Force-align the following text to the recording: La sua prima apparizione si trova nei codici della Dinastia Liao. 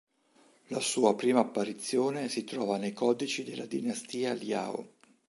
La 0.69 0.79
sua 0.79 1.13
prima 1.15 1.41
apparizione 1.41 2.27
si 2.27 2.43
trova 2.43 2.77
nei 2.77 2.91
codici 2.91 3.43
della 3.43 3.67
Dinastia 3.67 4.33
Liao. 4.33 4.91